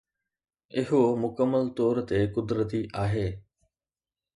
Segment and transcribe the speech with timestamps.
[0.79, 3.27] اهو مڪمل طور تي قدرتي آهي.